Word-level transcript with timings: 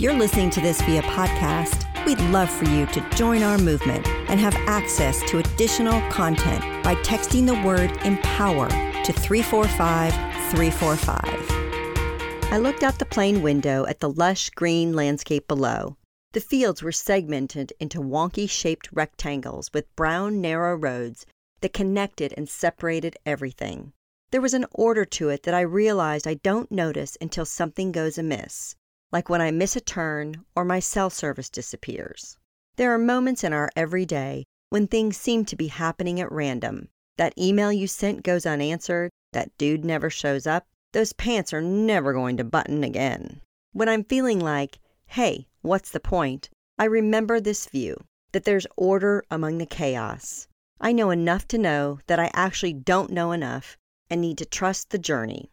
If 0.00 0.04
you're 0.04 0.14
listening 0.14 0.48
to 0.52 0.62
this 0.62 0.80
via 0.80 1.02
podcast, 1.02 1.84
we'd 2.06 2.18
love 2.30 2.50
for 2.50 2.64
you 2.64 2.86
to 2.86 3.06
join 3.10 3.42
our 3.42 3.58
movement 3.58 4.06
and 4.30 4.40
have 4.40 4.54
access 4.66 5.20
to 5.28 5.36
additional 5.36 6.00
content 6.10 6.82
by 6.82 6.94
texting 7.02 7.44
the 7.44 7.62
word 7.62 7.90
empower 8.06 8.70
to 8.70 9.12
345 9.12 10.14
345. 10.52 12.50
I 12.50 12.56
looked 12.56 12.82
out 12.82 12.98
the 12.98 13.04
plane 13.04 13.42
window 13.42 13.84
at 13.84 14.00
the 14.00 14.08
lush 14.08 14.48
green 14.48 14.94
landscape 14.94 15.46
below. 15.46 15.98
The 16.32 16.40
fields 16.40 16.82
were 16.82 16.92
segmented 16.92 17.74
into 17.78 18.00
wonky 18.00 18.48
shaped 18.48 18.88
rectangles 18.92 19.70
with 19.74 19.94
brown, 19.96 20.40
narrow 20.40 20.76
roads 20.76 21.26
that 21.60 21.74
connected 21.74 22.32
and 22.38 22.48
separated 22.48 23.18
everything. 23.26 23.92
There 24.30 24.40
was 24.40 24.54
an 24.54 24.64
order 24.72 25.04
to 25.04 25.28
it 25.28 25.42
that 25.42 25.52
I 25.52 25.60
realized 25.60 26.26
I 26.26 26.40
don't 26.42 26.72
notice 26.72 27.18
until 27.20 27.44
something 27.44 27.92
goes 27.92 28.16
amiss 28.16 28.76
like 29.12 29.28
when 29.28 29.40
I 29.40 29.50
miss 29.50 29.76
a 29.76 29.80
turn 29.80 30.44
or 30.54 30.64
my 30.64 30.80
cell 30.80 31.10
service 31.10 31.50
disappears. 31.50 32.38
There 32.76 32.92
are 32.94 32.98
moments 32.98 33.44
in 33.44 33.52
our 33.52 33.70
everyday 33.76 34.44
when 34.70 34.86
things 34.86 35.16
seem 35.16 35.44
to 35.46 35.56
be 35.56 35.66
happening 35.66 36.20
at 36.20 36.30
random. 36.30 36.88
That 37.18 37.36
email 37.36 37.72
you 37.72 37.86
sent 37.86 38.22
goes 38.22 38.46
unanswered, 38.46 39.10
that 39.32 39.56
dude 39.58 39.84
never 39.84 40.10
shows 40.10 40.46
up, 40.46 40.66
those 40.92 41.12
pants 41.12 41.52
are 41.52 41.60
never 41.60 42.12
going 42.12 42.36
to 42.38 42.44
button 42.44 42.82
again. 42.82 43.40
When 43.72 43.88
I'm 43.88 44.04
feeling 44.04 44.40
like, 44.40 44.78
hey, 45.06 45.48
what's 45.62 45.90
the 45.90 46.00
point? 46.00 46.48
I 46.78 46.84
remember 46.84 47.40
this 47.40 47.66
view 47.66 47.96
that 48.32 48.44
there's 48.44 48.66
order 48.76 49.24
among 49.30 49.58
the 49.58 49.66
chaos. 49.66 50.46
I 50.80 50.92
know 50.92 51.10
enough 51.10 51.46
to 51.48 51.58
know 51.58 51.98
that 52.06 52.18
I 52.18 52.30
actually 52.32 52.72
don't 52.72 53.10
know 53.10 53.32
enough 53.32 53.76
and 54.08 54.20
need 54.20 54.38
to 54.38 54.46
trust 54.46 54.90
the 54.90 54.98
journey. 54.98 55.50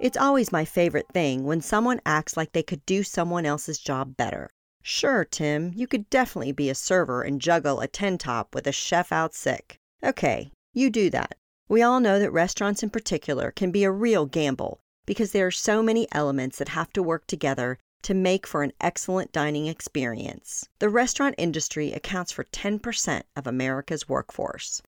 It's 0.00 0.16
always 0.16 0.50
my 0.50 0.64
favorite 0.64 1.06
thing 1.14 1.44
when 1.44 1.60
someone 1.60 2.00
acts 2.04 2.36
like 2.36 2.50
they 2.50 2.64
could 2.64 2.84
do 2.84 3.04
someone 3.04 3.46
else's 3.46 3.78
job 3.78 4.16
better. 4.16 4.50
Sure, 4.82 5.24
Tim, 5.24 5.72
you 5.76 5.86
could 5.86 6.10
definitely 6.10 6.50
be 6.50 6.68
a 6.68 6.74
server 6.74 7.22
and 7.22 7.40
juggle 7.40 7.80
a 7.80 7.86
10 7.86 8.18
top 8.18 8.56
with 8.56 8.66
a 8.66 8.72
chef 8.72 9.12
out 9.12 9.34
sick. 9.34 9.78
Okay, 10.02 10.50
you 10.72 10.90
do 10.90 11.10
that. 11.10 11.36
We 11.68 11.80
all 11.80 12.00
know 12.00 12.18
that 12.18 12.32
restaurants 12.32 12.82
in 12.82 12.90
particular 12.90 13.52
can 13.52 13.70
be 13.70 13.84
a 13.84 13.92
real 13.92 14.26
gamble 14.26 14.80
because 15.06 15.30
there 15.30 15.46
are 15.46 15.52
so 15.52 15.80
many 15.80 16.08
elements 16.10 16.58
that 16.58 16.70
have 16.70 16.92
to 16.94 17.02
work 17.02 17.28
together 17.28 17.78
to 18.02 18.14
make 18.14 18.48
for 18.48 18.64
an 18.64 18.72
excellent 18.80 19.30
dining 19.30 19.68
experience. 19.68 20.68
The 20.80 20.88
restaurant 20.88 21.36
industry 21.38 21.92
accounts 21.92 22.32
for 22.32 22.44
10% 22.44 23.22
of 23.36 23.46
America's 23.46 24.08
workforce. 24.08 24.82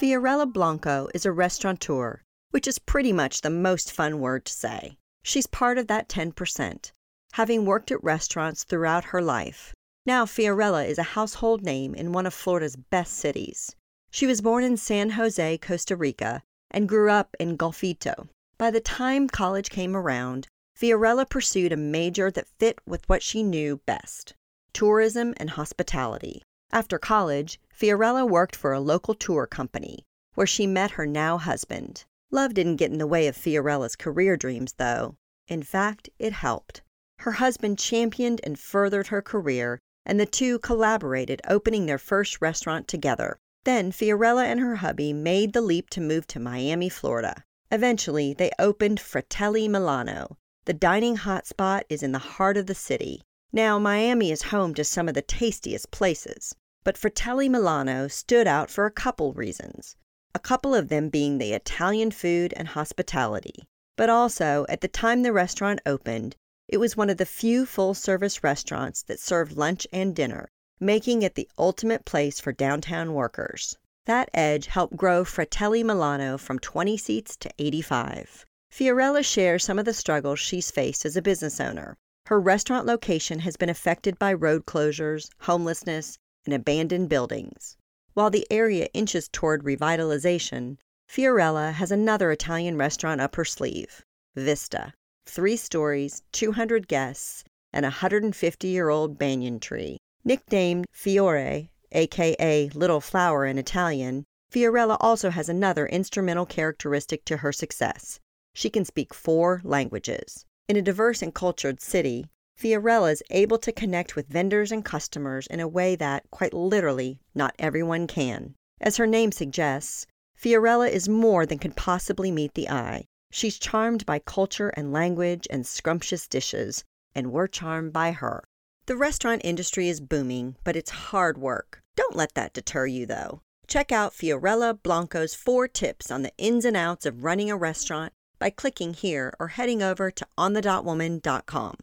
Fiorella 0.00 0.50
Blanco 0.50 1.08
is 1.14 1.26
a 1.26 1.32
restaurateur 1.32 2.22
which 2.50 2.66
is 2.66 2.78
pretty 2.78 3.12
much 3.12 3.40
the 3.40 3.50
most 3.50 3.92
fun 3.92 4.20
word 4.20 4.44
to 4.44 4.52
say. 4.52 4.96
She's 5.22 5.46
part 5.46 5.78
of 5.78 5.86
that 5.86 6.08
10%, 6.08 6.92
having 7.32 7.64
worked 7.64 7.90
at 7.90 8.02
restaurants 8.02 8.64
throughout 8.64 9.04
her 9.06 9.22
life. 9.22 9.74
Now, 10.06 10.24
Fiorella 10.24 10.86
is 10.86 10.98
a 10.98 11.14
household 11.14 11.62
name 11.62 11.94
in 11.94 12.12
one 12.12 12.26
of 12.26 12.34
Florida's 12.34 12.76
best 12.76 13.14
cities. 13.14 13.76
She 14.10 14.26
was 14.26 14.40
born 14.40 14.64
in 14.64 14.76
San 14.76 15.10
Jose, 15.10 15.58
Costa 15.58 15.94
Rica, 15.94 16.42
and 16.70 16.88
grew 16.88 17.10
up 17.10 17.36
in 17.38 17.56
Golfito. 17.56 18.28
By 18.58 18.70
the 18.70 18.80
time 18.80 19.28
college 19.28 19.70
came 19.70 19.96
around, 19.96 20.48
Fiorella 20.76 21.28
pursued 21.28 21.72
a 21.72 21.76
major 21.76 22.30
that 22.30 22.48
fit 22.58 22.78
with 22.86 23.08
what 23.08 23.22
she 23.22 23.42
knew 23.42 23.76
best 23.86 24.34
tourism 24.72 25.34
and 25.36 25.50
hospitality. 25.50 26.42
After 26.72 26.98
college, 26.98 27.60
Fiorella 27.72 28.28
worked 28.28 28.56
for 28.56 28.72
a 28.72 28.80
local 28.80 29.14
tour 29.14 29.46
company, 29.46 30.04
where 30.34 30.46
she 30.46 30.66
met 30.66 30.92
her 30.92 31.06
now 31.06 31.38
husband. 31.38 32.04
Love 32.32 32.54
didn't 32.54 32.76
get 32.76 32.92
in 32.92 32.98
the 32.98 33.08
way 33.08 33.26
of 33.26 33.36
Fiorella's 33.36 33.96
career 33.96 34.36
dreams, 34.36 34.74
though. 34.74 35.16
In 35.48 35.64
fact, 35.64 36.08
it 36.20 36.32
helped. 36.32 36.80
Her 37.18 37.32
husband 37.32 37.80
championed 37.80 38.40
and 38.44 38.56
furthered 38.56 39.08
her 39.08 39.20
career, 39.20 39.80
and 40.06 40.20
the 40.20 40.26
two 40.26 40.60
collaborated, 40.60 41.42
opening 41.48 41.86
their 41.86 41.98
first 41.98 42.40
restaurant 42.40 42.86
together. 42.86 43.36
Then 43.64 43.90
Fiorella 43.90 44.44
and 44.44 44.60
her 44.60 44.76
hubby 44.76 45.12
made 45.12 45.52
the 45.52 45.60
leap 45.60 45.90
to 45.90 46.00
move 46.00 46.28
to 46.28 46.38
Miami, 46.38 46.88
Florida. 46.88 47.42
Eventually, 47.72 48.32
they 48.32 48.52
opened 48.60 49.00
Fratelli 49.00 49.66
Milano. 49.66 50.38
The 50.66 50.72
dining 50.72 51.16
hotspot 51.16 51.82
is 51.88 52.00
in 52.00 52.12
the 52.12 52.18
heart 52.20 52.56
of 52.56 52.66
the 52.66 52.76
city. 52.76 53.22
Now, 53.52 53.80
Miami 53.80 54.30
is 54.30 54.42
home 54.42 54.72
to 54.74 54.84
some 54.84 55.08
of 55.08 55.14
the 55.14 55.22
tastiest 55.22 55.90
places, 55.90 56.54
but 56.84 56.96
Fratelli 56.96 57.48
Milano 57.48 58.06
stood 58.06 58.46
out 58.46 58.70
for 58.70 58.86
a 58.86 58.92
couple 58.92 59.32
reasons 59.32 59.96
a 60.34 60.38
couple 60.38 60.74
of 60.74 60.88
them 60.88 61.08
being 61.08 61.38
the 61.38 61.52
Italian 61.52 62.10
food 62.10 62.54
and 62.56 62.68
hospitality. 62.68 63.64
But 63.96 64.08
also, 64.08 64.64
at 64.68 64.80
the 64.80 64.88
time 64.88 65.22
the 65.22 65.32
restaurant 65.32 65.80
opened, 65.84 66.36
it 66.68 66.78
was 66.78 66.96
one 66.96 67.10
of 67.10 67.16
the 67.16 67.26
few 67.26 67.66
full 67.66 67.94
service 67.94 68.44
restaurants 68.44 69.02
that 69.02 69.18
served 69.18 69.56
lunch 69.56 69.86
and 69.92 70.14
dinner, 70.14 70.48
making 70.78 71.22
it 71.22 71.34
the 71.34 71.48
ultimate 71.58 72.04
place 72.04 72.38
for 72.38 72.52
downtown 72.52 73.12
workers. 73.12 73.76
That 74.06 74.30
edge 74.32 74.66
helped 74.66 74.96
grow 74.96 75.24
Fratelli 75.24 75.82
Milano 75.82 76.38
from 76.38 76.58
20 76.58 76.96
seats 76.96 77.36
to 77.38 77.50
85. 77.58 78.46
Fiorella 78.72 79.24
shares 79.24 79.64
some 79.64 79.78
of 79.78 79.84
the 79.84 79.92
struggles 79.92 80.38
she's 80.38 80.70
faced 80.70 81.04
as 81.04 81.16
a 81.16 81.22
business 81.22 81.60
owner. 81.60 81.96
Her 82.26 82.40
restaurant 82.40 82.86
location 82.86 83.40
has 83.40 83.56
been 83.56 83.68
affected 83.68 84.18
by 84.18 84.32
road 84.32 84.64
closures, 84.64 85.28
homelessness, 85.40 86.18
and 86.44 86.54
abandoned 86.54 87.08
buildings. 87.08 87.76
While 88.14 88.30
the 88.30 88.46
area 88.50 88.88
inches 88.92 89.28
toward 89.28 89.62
revitalization, 89.62 90.78
Fiorella 91.08 91.72
has 91.72 91.92
another 91.92 92.32
Italian 92.32 92.76
restaurant 92.76 93.20
up 93.20 93.36
her 93.36 93.44
sleeve, 93.44 94.04
Vista. 94.34 94.94
Three 95.26 95.56
stories, 95.56 96.22
200 96.32 96.88
guests, 96.88 97.44
and 97.72 97.84
a 97.84 97.88
150 97.88 98.68
year 98.68 98.88
old 98.88 99.16
banyan 99.16 99.60
tree. 99.60 99.98
Nicknamed 100.24 100.86
Fiore, 100.90 101.70
aka 101.92 102.68
Little 102.70 103.00
Flower 103.00 103.46
in 103.46 103.58
Italian, 103.58 104.24
Fiorella 104.50 104.96
also 104.98 105.30
has 105.30 105.48
another 105.48 105.86
instrumental 105.86 106.46
characteristic 106.46 107.24
to 107.26 107.36
her 107.36 107.52
success. 107.52 108.18
She 108.54 108.70
can 108.70 108.84
speak 108.84 109.14
four 109.14 109.60
languages. 109.62 110.44
In 110.68 110.76
a 110.76 110.82
diverse 110.82 111.22
and 111.22 111.32
cultured 111.32 111.80
city, 111.80 112.26
Fiorella 112.60 113.10
is 113.10 113.22
able 113.30 113.56
to 113.56 113.72
connect 113.72 114.14
with 114.14 114.28
vendors 114.28 114.70
and 114.70 114.84
customers 114.84 115.46
in 115.46 115.60
a 115.60 115.68
way 115.68 115.96
that, 115.96 116.30
quite 116.30 116.52
literally, 116.52 117.18
not 117.34 117.54
everyone 117.58 118.06
can. 118.06 118.54
As 118.82 118.98
her 118.98 119.06
name 119.06 119.32
suggests, 119.32 120.06
Fiorella 120.38 120.90
is 120.90 121.08
more 121.08 121.46
than 121.46 121.58
can 121.58 121.72
possibly 121.72 122.30
meet 122.30 122.52
the 122.52 122.68
eye. 122.68 123.06
She's 123.30 123.58
charmed 123.58 124.04
by 124.04 124.18
culture 124.18 124.68
and 124.76 124.92
language 124.92 125.46
and 125.48 125.66
scrumptious 125.66 126.28
dishes, 126.28 126.84
and 127.14 127.32
we're 127.32 127.46
charmed 127.46 127.94
by 127.94 128.12
her. 128.12 128.44
The 128.84 128.96
restaurant 128.98 129.40
industry 129.42 129.88
is 129.88 130.02
booming, 130.02 130.56
but 130.62 130.76
it's 130.76 130.90
hard 130.90 131.38
work. 131.38 131.80
Don't 131.96 132.14
let 132.14 132.34
that 132.34 132.52
deter 132.52 132.84
you, 132.84 133.06
though. 133.06 133.40
Check 133.68 133.90
out 133.90 134.12
Fiorella 134.12 134.74
Blanco's 134.74 135.34
four 135.34 135.66
tips 135.66 136.10
on 136.10 136.20
the 136.20 136.32
ins 136.36 136.66
and 136.66 136.76
outs 136.76 137.06
of 137.06 137.24
running 137.24 137.50
a 137.50 137.56
restaurant 137.56 138.12
by 138.38 138.50
clicking 138.50 138.92
here 138.92 139.32
or 139.40 139.48
heading 139.48 139.82
over 139.82 140.10
to 140.10 140.26
onthedotwoman.com. 140.36 141.76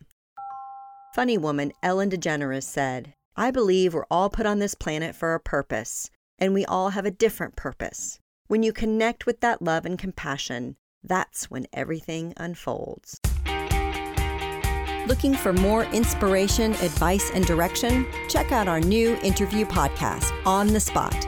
Funny 1.17 1.35
woman 1.35 1.71
Ellen 1.81 2.11
DeGeneres 2.11 2.61
said, 2.61 3.11
I 3.35 3.49
believe 3.49 3.95
we're 3.95 4.05
all 4.11 4.29
put 4.29 4.45
on 4.45 4.59
this 4.59 4.75
planet 4.75 5.15
for 5.15 5.33
a 5.33 5.39
purpose, 5.39 6.11
and 6.37 6.53
we 6.53 6.63
all 6.65 6.89
have 6.91 7.07
a 7.07 7.09
different 7.09 7.55
purpose. 7.55 8.19
When 8.45 8.61
you 8.61 8.71
connect 8.71 9.25
with 9.25 9.39
that 9.39 9.59
love 9.59 9.83
and 9.83 9.97
compassion, 9.97 10.75
that's 11.03 11.49
when 11.49 11.65
everything 11.73 12.35
unfolds. 12.37 13.19
Looking 15.07 15.33
for 15.33 15.53
more 15.53 15.85
inspiration, 15.85 16.73
advice, 16.73 17.31
and 17.33 17.47
direction? 17.47 18.05
Check 18.29 18.51
out 18.51 18.67
our 18.67 18.79
new 18.79 19.15
interview 19.23 19.65
podcast, 19.65 20.31
On 20.45 20.67
the 20.67 20.79
Spot, 20.79 21.27